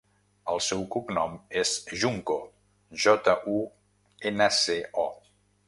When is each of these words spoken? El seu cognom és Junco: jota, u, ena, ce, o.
El 0.53 0.61
seu 0.67 0.79
cognom 0.95 1.35
és 1.63 1.73
Junco: 2.03 2.39
jota, 3.05 3.37
u, 3.59 3.61
ena, 4.33 4.51
ce, 4.65 4.83
o. 5.07 5.09